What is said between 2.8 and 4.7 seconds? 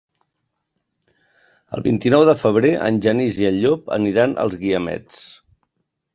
en Genís i en Llop aniran als